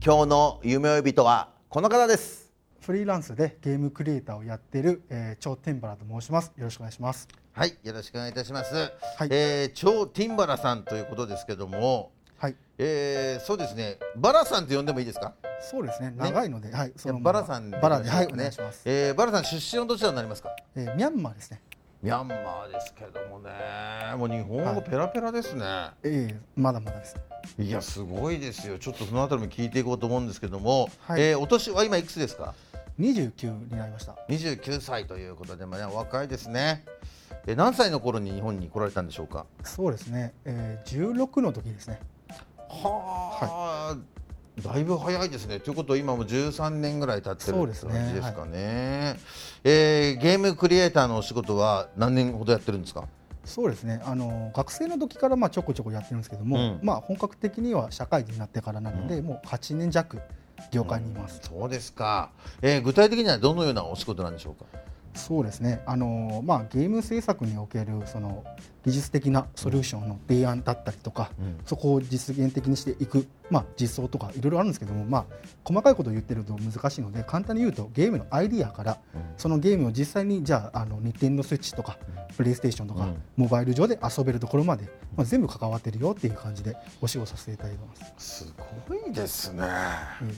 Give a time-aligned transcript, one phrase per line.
[0.00, 2.52] 今日の夢追い人はこの方です。
[2.80, 6.52] フリーランスでゲームクリエイターをやってる、えー、超テンバラと申します。
[6.56, 7.26] よろしくお願いします。
[7.52, 8.84] はいよろしくお願いいたします、は
[9.24, 9.28] い。
[9.32, 13.98] えー超ティンバラさんということですけども、はい、えーそうですね。
[14.16, 15.34] バラさんと呼んでもいいですか？
[15.60, 16.14] そうですね。
[16.16, 18.82] 長いので、はい、そのバラさんでバラで、はい、お願いします。
[18.84, 20.50] えーバラさん出身はどちらになりますか？
[20.76, 21.60] えーミャンマーですね。
[22.00, 23.50] ミャンマーですけどもね
[24.16, 25.64] もう日本語ペラペラですね、
[26.02, 27.16] ええまだまだです。
[27.58, 28.78] いやすごいですよ。
[28.78, 31.22] ちょっとそのあたりも聞いていこうと思うんですけども、はい。
[31.22, 32.54] えーお年は今いくつですか
[32.98, 34.16] ？29になりました。
[34.28, 36.84] 29歳ということで、まあね、お若いですね。
[37.46, 39.46] えー何歳の頃に日本に来られたんでしょうか？
[39.64, 40.34] そうですね。
[40.44, 42.00] えー、16の時ですね。
[42.68, 43.96] はあ、
[44.62, 45.58] だいぶ早いですね。
[45.60, 49.16] ということは今も13年ぐらい経ってるって感じですかね。
[49.64, 53.04] えーゲームクリエイターのお仕事は何年ほどやってるんですか？
[53.48, 54.00] そうですね。
[54.04, 56.80] あの学生の時からまあちょこちょこやってるんですけども、うん。
[56.82, 60.20] まあ本格的には社会人になってからなので、もう8年弱
[60.70, 61.40] 業界にいます。
[61.42, 62.30] そうですか、
[62.62, 64.66] えー具体的にはどのようなお仕事なんでしょうか？
[65.18, 68.44] そうですね、あのまあ、ゲーム制作におけるその
[68.84, 71.58] 技術的なソリューションの提案だったりとか、うん。
[71.66, 75.24] そこを実現的にしていく、まあ、実装とかいろいろあるんですけども、まあ、
[75.64, 78.98] 細かいことを言ってると難しいので簡単に言うとゲームのアイディアから、
[79.36, 81.98] そのゲームを実際にじゃああのニッテンドスイッチとか、
[82.36, 83.22] プレイステーションとか、うん。
[83.36, 84.84] モバイル上で遊べるところまで、
[85.16, 88.44] まあ、全部関わってるよっていう感じでお仕事させていただいてます。
[88.44, 88.54] す
[88.88, 89.64] ごいですね。
[90.22, 90.28] うん。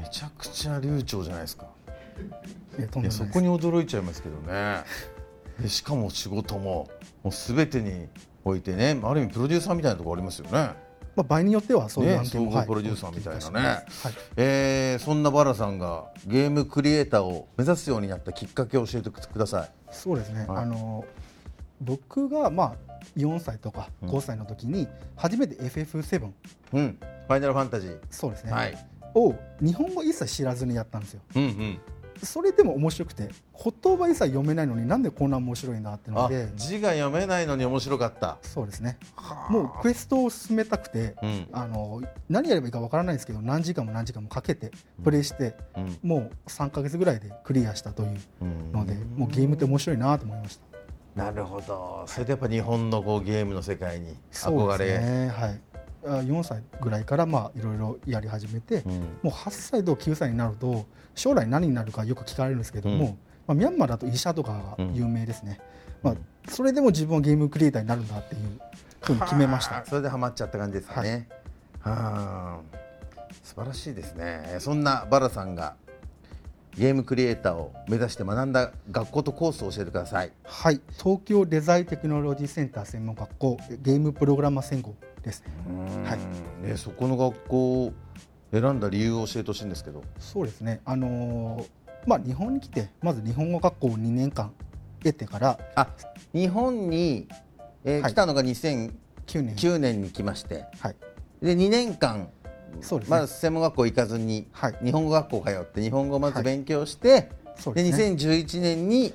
[0.00, 1.66] めちゃくちゃ流暢じゃないですか
[2.78, 3.32] えーとんいやそでもないです。
[3.32, 4.82] こに驚いちゃいますけどね。
[5.60, 6.88] でしかも仕事も
[7.22, 8.08] もう全てに
[8.44, 10.74] おいてねある意味プロデューサーみたいなところありますよね。
[11.16, 13.68] まあ、場合によってはそういうね案件も、総合プロデューサーみたいなね。
[13.68, 13.84] はい。
[14.36, 19.70] えーそんなバラさんがゲームクリエイターを目指すようになったきっかけを教えてください。
[19.90, 20.62] そうですね、はい。
[20.62, 21.04] あの
[21.80, 24.10] 僕がまあ4歳とかうん。
[24.10, 26.30] 5歳の時に初めて FF7、
[26.72, 26.98] うん。
[27.00, 27.98] ファイナルファンタジー。
[28.10, 28.86] そうですね、はい。
[29.14, 31.20] を日本語一切知らずにやったんですよ。
[31.34, 31.80] うんうん
[32.22, 33.30] それでも面白くて
[33.82, 38.38] 言葉一切読めないのになんでこんな面白いんだってのあで字が読めないのに面白かった。
[38.42, 38.98] そうですね。
[39.48, 41.48] もうクエストを進めたくて、うん。
[41.52, 44.70] あの何やればいいかわからないんですけど何時間も何時間もかけて
[45.02, 45.98] プレイして、うん。
[46.02, 48.72] もう3か月ぐらいでクリアしたといううん。
[48.72, 50.70] ので、もうゲームって面白いなと思いました。
[51.24, 52.04] なるほど。
[52.06, 55.28] それでやっぱ日本のこうゲームの世界にそう憧れですね。
[55.28, 55.60] はい。
[55.74, 58.92] あ4歳ぐらいからまあいろいろやり始めて、うん。
[58.92, 63.18] もう8歳と9歳になると将来何になるかよく聞かれるんですけども、うん。
[63.46, 65.60] まあ、ミャンマーだと医者とかが有名ですね、
[66.02, 66.14] まあ、
[66.48, 68.40] それでも自分はゲームクリエイターになるんだっていう
[69.00, 69.76] ふうに決めました。
[69.76, 71.28] はあそれでハマっちゃった感じですかね。
[71.80, 72.78] はあ、
[73.42, 74.56] 素晴らしいですね。
[74.60, 75.74] そんなバラさんが
[76.76, 80.32] ゲームクリエイターを目指して学んだ学校とコースを教えてください。
[80.44, 80.80] はい。
[80.96, 85.46] 東京デザインテクノロジーセンター専門学校ゲームプログラマー専攻ですね。
[86.04, 86.18] はい。
[86.68, 87.92] ね、そこの学校を
[88.52, 90.02] 選んだ理由を教えてほしいんですけど。
[90.18, 90.80] そうですね。
[90.84, 91.66] あのー
[92.06, 94.52] まあ日本に来てまず日本語学校を2年間
[95.04, 95.88] 得てからあ、
[96.32, 97.28] 日本に、
[97.84, 98.12] えーはい。
[98.12, 98.92] 来たのが2009
[99.26, 100.96] 9年年に来まして、はい。
[101.42, 102.28] で2年間。
[102.80, 103.16] そうですね。
[103.16, 104.78] まだ専門学校行かずに、はい。
[104.82, 106.44] 日本語学校通って日本語をまずはい。
[106.44, 108.14] 勉強して、でそうですね。
[108.14, 109.12] 2011年に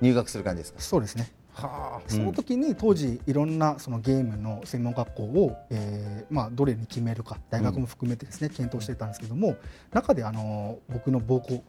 [0.00, 0.80] 入学する感じですか？
[0.80, 1.30] そうですね
[1.66, 2.10] はあ。
[2.10, 9.56] その時に当時いろんなそのゲームの専門学校を、えーまあ、どれに決めるか大学も含めてですね、検討していたんですけども
[9.92, 11.62] 中であの僕の母校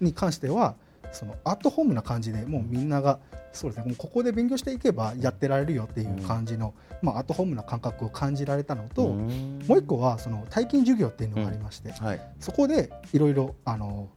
[0.00, 0.74] に関しては
[1.10, 3.18] そのアットホームな感じでもうみんなが
[3.52, 9.58] そうですねもうここで勉強していけばやってられるよっていう感じの、まあ、アットホームな感覚を感じられたのと、うん。
[9.66, 12.20] もう一個はその体験授業っていうのがありまして、はい。
[12.40, 14.08] そこでいろいろあのほ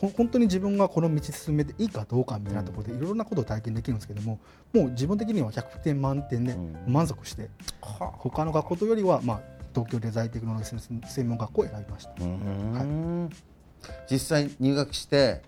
[0.00, 4.38] 本当に自分がこの道進めていいかどうかみたいなところでいろいろなことを体験できるんですけども
[4.72, 6.76] もう自分的には100点満点でうん。
[6.92, 7.48] 満足して
[7.80, 9.40] 他の学校とよりはまあ
[9.74, 12.10] 東京デザインテクノロジー専門学校を選びました。
[12.12, 13.30] うーん。
[14.10, 15.42] 実際入学して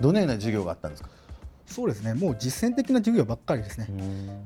[0.00, 1.10] どのような授業があったんですか？
[1.66, 2.14] そうですね。
[2.14, 3.88] もう実践的な授業ばっかりですね、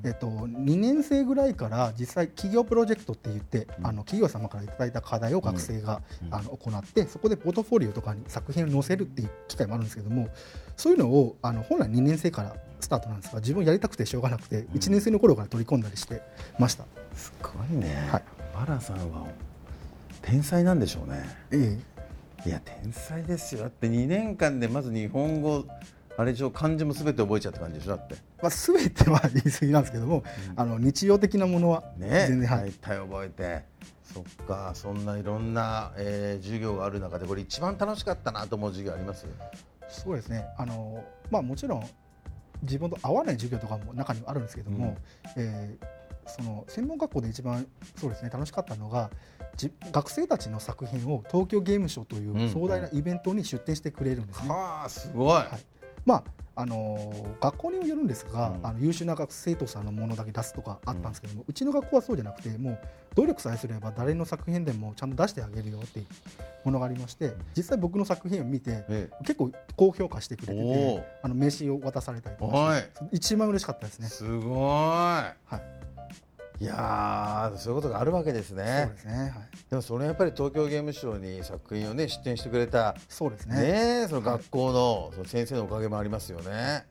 [0.05, 10.29] えっと、2年生ぐらいから実際企業プロジェクトって言って、あの企業様からいただいた課題を学生が、あの行ってそこでポートフォリオとかに作品を載せるっていう機会もあるんですけども
[10.77, 16.23] そういうのをあの本来2年生からスタートなんですが自分やりたくてしょうがなくて1年生の頃から取り込んだりして
[16.59, 16.85] ました、
[17.15, 18.23] すごいね、はい。
[18.55, 19.27] バラさんは
[20.23, 21.25] 天才なんでしょうね。
[21.51, 21.79] え
[22.47, 22.49] え。
[22.49, 23.63] いや天才ですよ。
[23.63, 25.67] だって2年間でまず日本語
[26.21, 28.15] あれでしょ漢字も全て覚えちゃった感じでしょだって。
[28.43, 30.23] まあ、全ては言い過ぎなんですけども、
[30.57, 33.65] あの日常的なものはね全然、はい大体覚えて。
[34.13, 39.25] そっかそんないろんな、えー授業がある中でこれ一番楽しかったなと思う授業あります？
[39.89, 40.47] そうですね。
[40.59, 41.89] あの、まあ、もちろん
[42.63, 44.97] 自分と合わない授業とかも中にはあるんですけども、
[45.37, 45.87] えー
[46.27, 49.11] その専門学校で一番そうですね楽しかったのが
[49.57, 54.49] じ学生たちの作品を東京ゲームショウというんう壮大なイベントに出展してくれるんですね。
[54.49, 55.49] はあすごい、はい
[56.05, 56.25] まあ
[56.57, 58.67] あのー学校にもよるんですが、うん。
[58.67, 62.79] あの優秀な学生徒さんのものだけ出すとかあったんですけども、うちの学校はそうじゃなくてもう
[63.15, 66.07] 努力さえすれば誰の作品でもちゃんと出してあげるよっていう
[66.65, 72.75] ものがありまして実際僕の作品を見てえ結構高評価してくれててあの名刺を渡されたりとか
[73.11, 74.09] 一番嬉しかったですね。
[74.09, 75.80] すごい、はい
[76.61, 79.15] いやーそういうことがあるわけですそうねですね。
[79.15, 79.33] はい。
[79.71, 83.57] でもそれやっぱり東京ゲームショウに作品をね出展してくれたそうですね。
[83.57, 83.69] ね
[84.05, 86.85] えその学校のその先生のおかげもありますよね。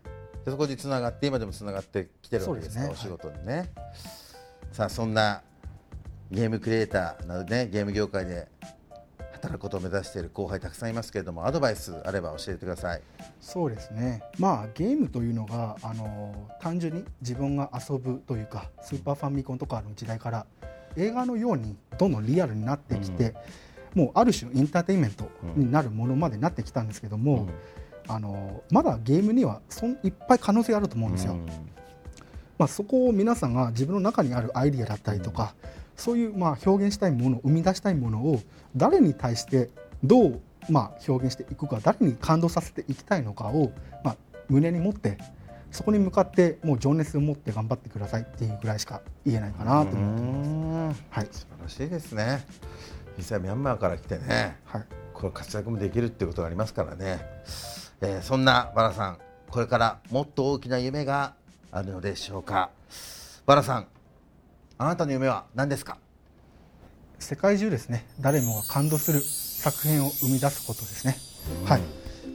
[0.43, 3.71] でそこにつながって今でもつながってきてるわけですからそうですねお仕事にね。
[4.71, 5.43] さあそんな
[6.31, 8.47] ゲームクリエイターなどねゲーム業界で
[9.41, 13.01] 働くことを目指している後輩たくさんいますけれどもアドバイスあれば教えてください。
[13.39, 14.21] そうですね。
[14.37, 20.45] まあゲームというのがあの単純に自分が遊ぶというかスーパーファミコンとかの時代から
[20.97, 23.33] 映画のようにどんどんリアルになってきて、
[23.95, 27.47] もうある種エンターテインメントになるものまでなってきたんですけども、
[28.07, 31.37] あのまだゲームにはそんいっぱい可能性があると思うんですよ。
[32.59, 35.55] まあ、そこを皆さんが自分の中にあるアイディアだったりとか、
[35.95, 38.41] そういうまあ表現したいもの生み出したいものを
[38.75, 39.69] 誰に対して
[40.03, 43.71] どうまあ表現していくか誰に感動させていきたいのかを
[44.03, 44.15] まあ
[44.47, 45.17] 胸に持って
[45.71, 51.03] そこに向かってもう情熱を持って頑張ってくださいっていうぐらいしか言えないかなと思ってます。
[51.09, 52.45] はい素晴らしいですね。
[53.17, 54.83] 実際ミャンマーから来てね、はい
[55.13, 57.19] これ活躍もできるっていうことがありますからね、
[57.99, 59.17] えーそんなバラさん
[59.49, 61.33] これからもっと大きな夢が
[61.71, 62.69] あるのでしょうか。
[63.45, 63.87] バラさん
[64.77, 65.97] あなたの夢は何ですか？
[67.19, 68.05] 世界中ですね。
[68.21, 71.17] 誰もが感動する作品を生み出すことですね、
[71.65, 71.81] はい。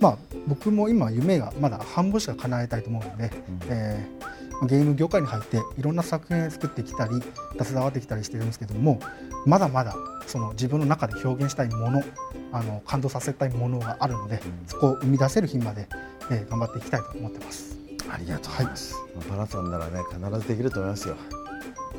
[0.00, 3.30] まあ僕も今夢がまだ半分しか叶えたいと思うので、
[3.68, 4.34] えー
[4.66, 7.20] ゲーム業界に入っていろんな作品を作ってきたり
[7.58, 9.00] 携わってきたりしてるんですけども
[9.44, 9.96] まだまだ
[10.28, 12.04] その自分の中で表現したいもの
[12.52, 15.88] あの感動させたいものがあるので、そこを生み出せる日まで、
[16.30, 17.73] えー頑張っていきたいと思ってます
[18.10, 21.16] ありがとうございます、まあバラさんならね必ずできると思いますよ。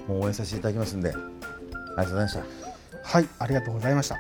[0.08, 1.14] もう応援させていただきますんで。
[1.14, 2.44] ありがとうございました。
[3.04, 4.18] はいありがとうございました。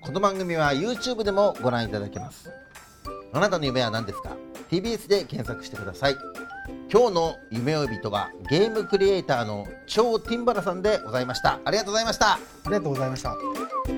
[0.00, 2.50] この番組は YouTube でもご覧いただけます。
[3.32, 4.36] あなたの夢は何ですか
[4.70, 6.16] ？TBS で検索してください。
[6.90, 11.58] 今日の夢追い人はゲームクリエイターの超ティンバラさんでございました。
[11.64, 12.34] ありがとうございました。
[12.34, 13.97] ありがとうございました